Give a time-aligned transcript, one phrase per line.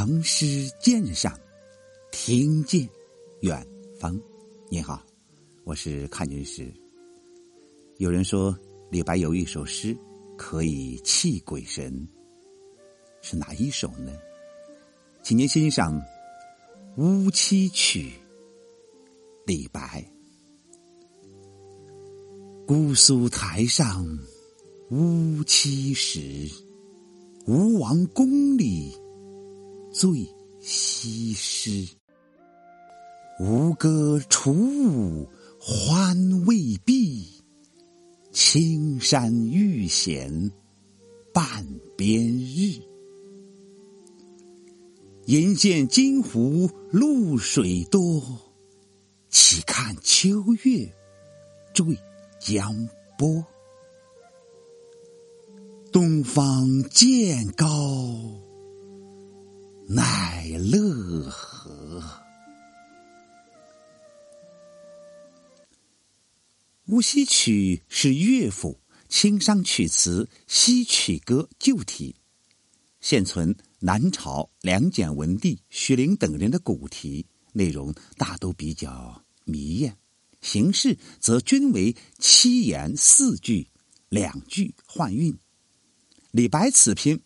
[0.00, 1.36] 唐诗鉴赏，
[2.12, 2.88] 听见
[3.40, 3.66] 远
[3.98, 4.16] 方。
[4.68, 5.04] 你好，
[5.64, 6.72] 我是看军师。
[7.96, 8.56] 有人说
[8.92, 9.98] 李白有一首诗
[10.36, 12.06] 可以泣鬼神，
[13.22, 14.16] 是哪一首呢？
[15.24, 16.00] 请您欣赏
[16.98, 18.04] 《乌七曲》。
[19.46, 20.08] 李白：
[22.68, 24.06] 姑苏台上
[24.90, 26.48] 乌七时，
[27.48, 28.96] 吴王宫里。
[29.98, 31.88] 醉西施，
[33.40, 37.42] 吴歌楚舞欢未毕，
[38.30, 40.52] 青山欲显
[41.34, 41.66] 半
[41.96, 42.80] 边日。
[45.26, 48.22] 饮见金湖露水多，
[49.30, 50.94] 岂看秋月
[51.74, 51.84] 坠
[52.38, 52.88] 江
[53.18, 53.44] 波。
[55.90, 58.47] 东方渐高。
[59.90, 61.98] 奈乐何？
[66.88, 72.16] 《乌溪曲》是乐府清商曲词《西曲歌》旧题，
[73.00, 79.96] 现存南朝梁简文帝徐陵等人的古题，内容大都比较迷艳，
[80.42, 83.68] 形式则均为七言四句，
[84.10, 85.38] 两句换韵。
[86.32, 87.18] 李白此篇。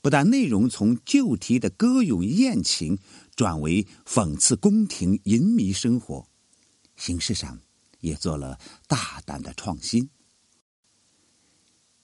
[0.00, 2.98] 不但内容从旧题的歌咏宴情
[3.34, 6.28] 转为讽刺宫廷淫靡生活，
[6.96, 7.60] 形式上
[8.00, 10.08] 也做了大胆的创新。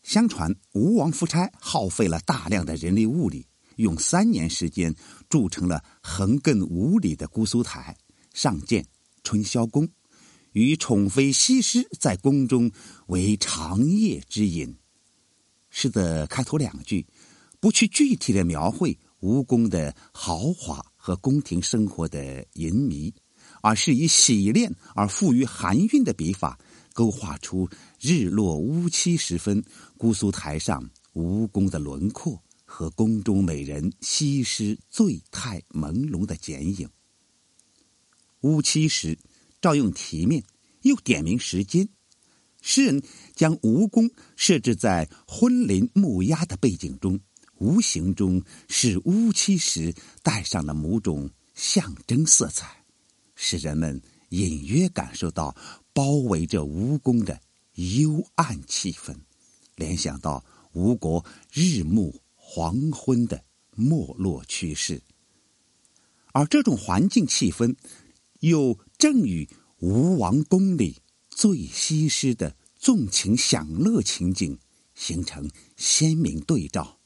[0.02, 4.94] 相传吴王夫差耗费了大量的人力物力，用三年时间
[5.30, 7.96] 筑成了横亘五里的姑苏台，
[8.34, 8.84] 上建
[9.22, 9.88] 春宵宫，
[10.52, 12.70] 与宠妃西施在宫中
[13.06, 14.76] 为长夜之饮。
[15.70, 17.06] 诗的开头两句。
[17.64, 23.10] 不去具体的描绘吴宫的豪华和宫廷生活的淫靡，
[23.62, 26.58] 而是以洗练而富于含韵的笔法，
[26.92, 27.66] 勾画出
[27.98, 29.64] 日落乌漆时分
[29.96, 36.86] 姑苏台上吴宫的轮廓和宫中美人西施醉态朦胧的剪影。
[38.42, 39.18] 乌漆时，
[39.62, 40.44] 照用题面，
[40.82, 41.88] 又点明时间，
[42.60, 43.02] 诗人
[43.34, 47.18] 将吴宫设置在昏林木鸦的背景中。
[47.64, 52.84] 无形中使乌漆时带上了某种象征色彩，
[53.34, 55.56] 使人们隐约感受到
[55.94, 57.40] 包围着吴宫的
[57.76, 59.16] 幽暗气氛，
[59.76, 63.42] 联想到吴国日暮黄昏的
[63.74, 65.00] 没落趋势。
[66.32, 67.74] 而这种环境气氛，
[68.40, 69.48] 又正与
[69.78, 74.58] 吴王宫里醉西施的纵情享乐情景
[74.94, 76.98] 形成鲜明对照。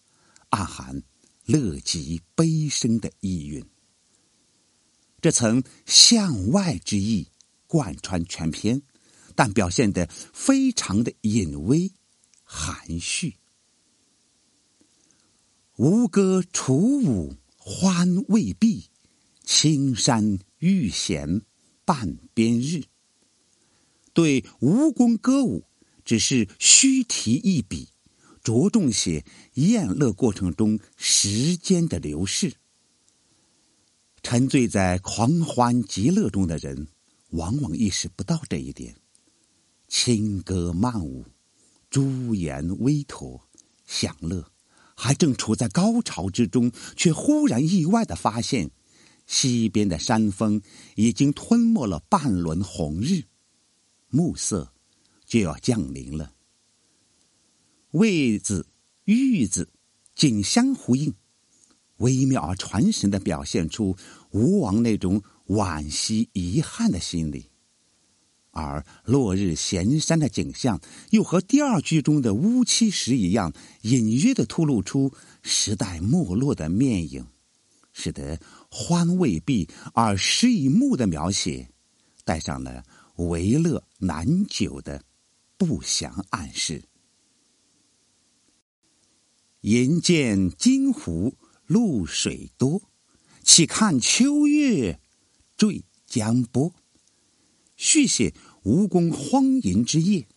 [0.50, 1.02] 暗含
[1.44, 3.64] 乐极悲生的意蕴，
[5.20, 7.28] 这层向外之意
[7.66, 8.82] 贯穿全篇，
[9.34, 11.92] 但表现得非常的隐微
[12.42, 13.36] 含蓄。
[15.76, 18.90] 吴歌楚舞欢未毕，
[19.44, 21.42] 青山欲显
[21.84, 22.84] 半边日。
[24.12, 25.64] 对吴宫歌舞，
[26.04, 27.88] 只是虚题一笔。
[28.42, 32.54] 着重写宴乐过程中时间的流逝。
[34.22, 36.88] 沉醉在狂欢极乐中的人，
[37.30, 38.96] 往往意识不到这一点。
[39.86, 41.24] 轻歌曼舞，
[41.88, 43.48] 朱颜微驼，
[43.86, 44.50] 享乐，
[44.94, 48.70] 还正处在高潮之中，却忽然意外的发现，
[49.26, 50.60] 西边的山峰
[50.96, 53.22] 已经吞没了半轮红日，
[54.08, 54.72] 暮色
[55.24, 56.34] 就要降临了。
[57.92, 58.66] 魏字、
[59.04, 59.70] 玉字，
[60.14, 61.14] 紧相呼应，
[61.96, 63.96] 微妙而传神的表现出
[64.30, 67.48] 吴王那种惋惜遗憾的心理；
[68.50, 70.82] 而落日闲山的景象，
[71.12, 77.24] 又和第二句中的乌漆时一样，隐约的透露出时代没落的面影，
[77.94, 78.38] 使得
[78.70, 81.70] 欢未毕而诗已暮的描写，
[82.24, 82.84] 带上了
[83.16, 85.02] 为乐难久的
[85.56, 86.82] 不祥暗示。
[89.62, 91.34] 银见金湖
[91.66, 92.80] 露水多，
[93.42, 95.00] 岂看秋月
[95.56, 96.72] 坠江波。
[97.76, 98.32] 续写
[98.62, 100.28] 吴宫荒淫之夜。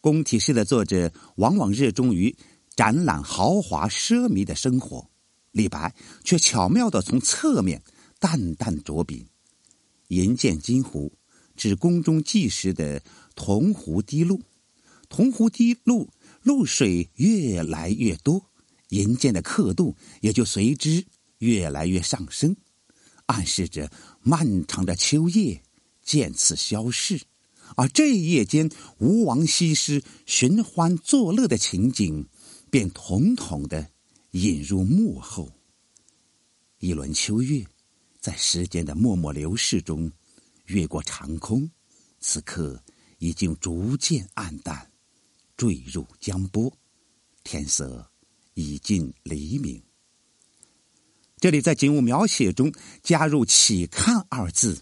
[0.00, 2.36] 宫体诗的作者往往热衷于
[2.74, 5.08] 展览豪华奢靡的生活，
[5.52, 5.94] 李白
[6.24, 7.84] 却巧妙的从侧面
[8.18, 9.28] 淡淡着笔。
[10.08, 11.12] 银见金湖，
[11.54, 13.00] 指宫中计时的
[13.36, 14.42] 铜壶滴露，
[15.08, 16.08] 铜壶滴露。
[16.48, 18.50] 露水越来越多，
[18.88, 21.04] 银剑的刻度也就随之
[21.40, 22.56] 越来越上升，
[23.26, 23.92] 暗示着
[24.22, 25.62] 漫长的秋夜
[26.02, 27.20] 渐次消逝。
[27.76, 32.26] 而这夜间，吴王西施寻欢作乐的情景，
[32.70, 33.90] 便统统的
[34.30, 35.52] 引入幕后。
[36.78, 37.62] 一轮秋月，
[38.18, 40.10] 在时间的默默流逝中，
[40.64, 41.70] 越过长空，
[42.20, 42.82] 此刻
[43.18, 44.87] 已经逐渐暗淡，
[45.58, 46.72] 坠入江波，
[47.44, 48.10] 天色
[48.54, 49.82] 已近黎明。
[51.38, 52.72] 这里在景物描写中
[53.02, 54.80] 加入“起看”二字，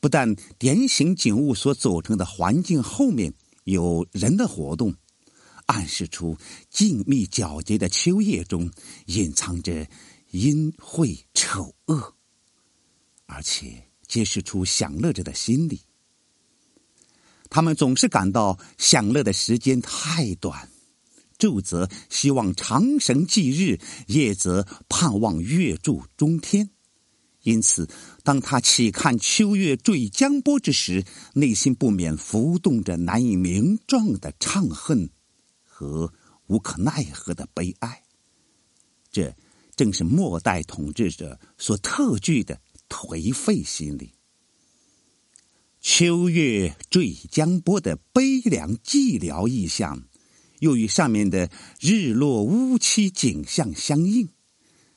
[0.00, 3.32] 不但点醒景物所组成的环境后面
[3.64, 4.94] 有人的活动，
[5.64, 6.36] 暗示出
[6.68, 8.70] 静谧皎洁的秋夜中
[9.06, 9.88] 隐藏着。
[10.32, 12.14] 阴晦丑恶，
[13.26, 15.80] 而且揭示出享乐者的心理。
[17.50, 20.70] 他们总是感到享乐的时间太短，
[21.38, 26.70] 昼则希望长绳继日，夜则盼望月柱中天。
[27.42, 27.86] 因此，
[28.22, 31.04] 当他起看秋月坠江波之时，
[31.34, 35.10] 内心不免浮动着难以名状的怅恨
[35.64, 36.12] 和
[36.46, 38.04] 无可奈何的悲哀。
[39.12, 39.36] 这。
[39.76, 44.12] 正是末代统治者所特具的颓废心理。
[46.00, 50.02] 秋月坠江波的悲凉寂寥意象，
[50.60, 54.30] 又与上面的日落乌漆景象相应，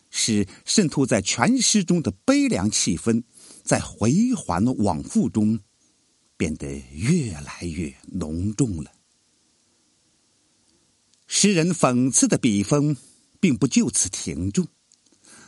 [0.09, 3.23] 使渗透在全诗中的悲凉气氛，
[3.65, 5.59] 在回环往复中
[6.37, 8.89] 变得越来越浓重了。
[11.27, 12.95] 诗人讽刺的笔锋。
[13.41, 14.67] 并不就此停住，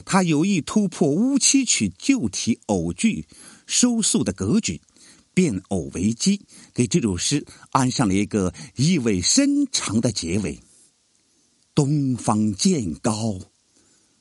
[0.03, 3.25] 他有意突破乌七曲旧体偶句
[3.65, 4.81] 收束的格局，
[5.35, 10.59] 变偶为基，给这首诗安上了一个意味深长的结尾。
[11.75, 13.37] 东方渐高，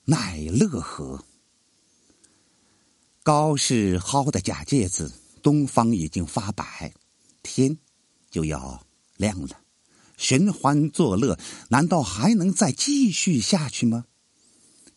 [0.05, 1.25] 奈乐何？
[3.23, 6.93] 高是蒿的假借字，东方已经发白，
[7.43, 7.79] 天
[8.31, 8.85] 就要
[9.17, 9.61] 亮了。
[10.17, 11.39] 寻欢作乐，
[11.69, 14.07] 难道还能再继续下去吗？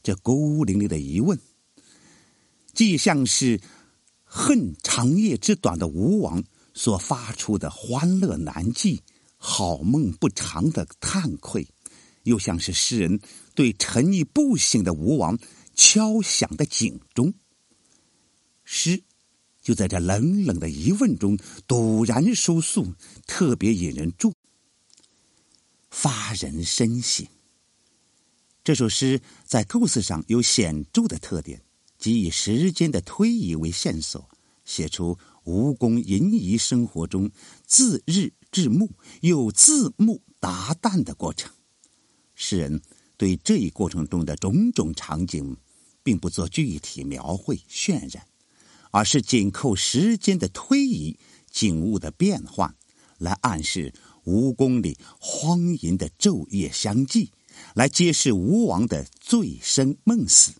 [0.03, 1.39] 这孤零零的疑问，
[2.73, 3.61] 既像是
[4.29, 6.43] 恨长夜之短的吴王
[6.73, 9.01] 所发出的欢乐难继、
[9.37, 11.67] 好梦不长的叹愧，
[12.23, 13.19] 又像是诗人
[13.55, 15.39] 对沉溺不醒的吴王
[15.73, 17.33] 敲响的警钟。
[18.63, 19.01] 诗
[19.61, 21.37] 就在这冷冷的疑问中
[21.67, 22.93] 陡然收束，
[23.25, 24.33] 特别引人注。
[25.89, 27.25] 发人深省。
[28.63, 31.61] 这首诗在构思上有显著的特点，
[31.97, 34.29] 即以时间的推移为线索，
[34.65, 37.31] 写出吴宫淫逸生活中
[37.65, 38.89] 自日至暮
[39.21, 41.51] 又自暮达旦的过程。
[42.35, 42.81] 诗人
[43.17, 45.57] 对这一过程中的种种场景，
[46.03, 48.25] 并不做具体描绘渲染，
[48.91, 51.17] 而是紧扣时间的推移、
[51.49, 52.75] 景物的变换，
[53.17, 53.93] 来暗示。
[54.23, 57.31] 吴宫里荒淫的昼夜相继，
[57.75, 60.51] 来揭示吴王的醉生梦死，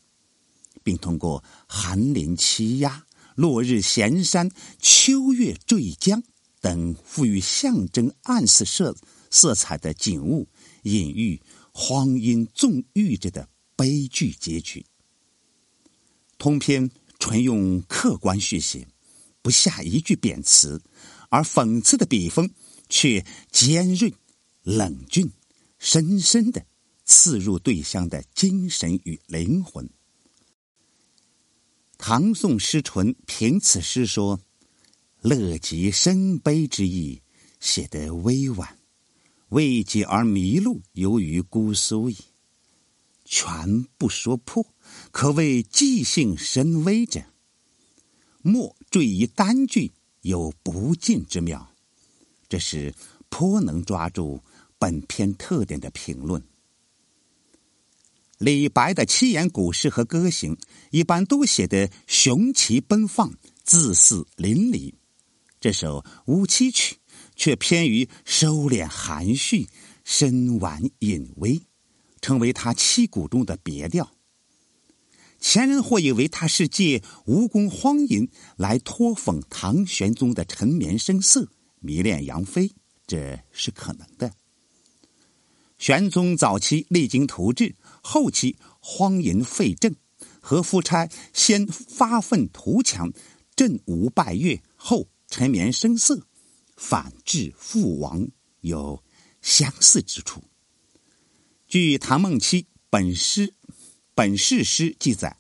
[0.88, 3.06] 并通过寒林凄鸦、
[3.36, 4.50] 落日闲山、
[4.80, 6.24] 秋月坠江
[6.62, 8.96] 等富于象征暗示色
[9.30, 10.48] 色彩的景物，
[10.84, 11.42] 隐喻
[11.74, 14.86] 荒淫纵欲者的悲剧结局。
[16.38, 18.88] 通篇纯用客观叙写，
[19.42, 20.82] 不下一句贬词，
[21.28, 22.50] 而讽刺的笔锋。
[22.90, 24.14] 却尖锐、
[24.64, 25.30] 冷峻、
[25.78, 26.66] 深深的
[27.04, 29.90] 刺入对象的精神与灵魂。
[31.98, 34.40] 唐宋诗纯凭此诗说
[35.22, 37.22] ：“乐极生悲之意，
[37.60, 38.78] 写得委婉，
[39.50, 42.16] 未解而迷路，由于姑苏矣。
[43.26, 44.66] 全不说破，
[45.12, 47.22] 可谓即兴深微者。
[48.42, 51.74] 莫坠于单句，有不尽之妙。”
[52.48, 52.94] 这是
[53.28, 54.42] 颇能抓住
[54.80, 56.42] 本篇特点的评论。
[58.38, 60.58] 李白的七言古诗和歌行
[60.92, 64.94] 一般都写得雄奇奔放、自肆淋漓，
[65.60, 66.96] 这首《乌七曲》
[67.36, 69.68] 却偏于收敛含蓄、
[70.04, 71.62] 深婉隐微，
[72.22, 74.12] 成为他七古中的别调。
[75.40, 81.50] 前人或以为他是借吴宫荒淫来托讽唐玄宗的沉眠声色。
[81.80, 82.72] 迷恋杨妃，
[83.06, 84.32] 这是可能的。
[85.78, 87.76] 玄宗早期励精图治，
[88.10, 89.94] 后期荒淫废政，
[90.40, 93.12] 和夫差先发愤图强，
[93.54, 96.26] 振吴败越，后沉眠声色，
[96.78, 98.30] 反治覆亡，
[98.62, 99.04] 有
[99.42, 100.42] 相似之处。
[101.68, 103.54] 据唐孟期本诗
[104.16, 105.36] 本事诗记载，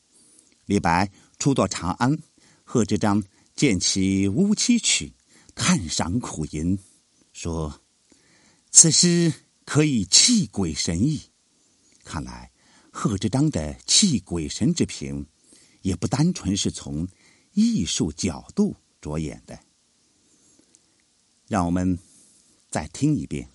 [0.65, 1.09] 李白
[1.39, 2.19] 初到长安，
[2.65, 3.23] 贺知章
[3.55, 5.13] 见其乌栖曲，
[5.55, 6.77] 叹赏苦吟，
[7.31, 7.79] 说
[8.69, 9.33] ：“此诗
[9.63, 11.31] 可以泣鬼神矣。”
[12.03, 12.51] 看来
[12.99, 15.23] 贺知章的泣鬼神之评，
[15.83, 17.07] 也不单纯是从
[17.53, 19.59] 艺术角度着眼的。
[21.45, 21.99] 让我们
[22.71, 23.47] 再听一遍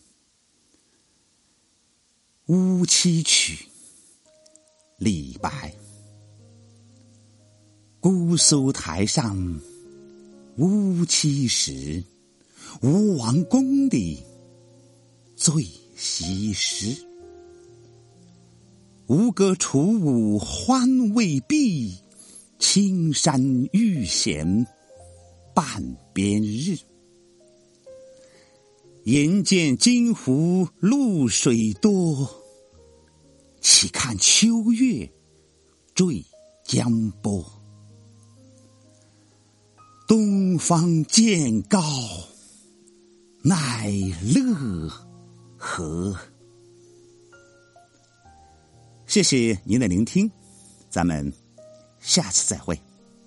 [2.54, 3.64] 《乌栖曲》，
[4.98, 5.74] 李白。
[7.98, 9.60] 姑苏台上
[10.58, 12.04] 乌栖时，
[12.80, 14.22] 吴王宫里
[15.34, 17.11] 醉西施。
[19.12, 21.98] 吴歌楚舞欢未毕，
[22.58, 24.66] 青山欲显
[25.54, 26.78] 半边日。
[29.04, 32.26] 眼见金湖露水多，
[33.60, 35.12] 岂看秋月
[35.94, 36.24] 坠
[36.64, 37.44] 江波。
[40.08, 41.82] 东方渐高
[43.42, 43.90] 奈
[44.22, 44.90] 乐
[45.58, 46.16] 何？
[49.12, 50.30] 谢谢您的聆听，
[50.88, 51.30] 咱们
[52.00, 52.80] 下次再会。